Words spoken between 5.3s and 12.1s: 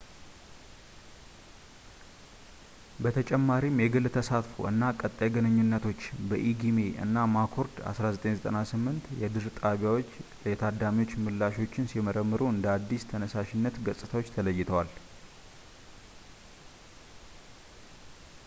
ግንኙነቶች” በኢጊሜ እና ማኮርድ 1998 የድርጣቢያዎች የታዳሚዎች ምላሾችን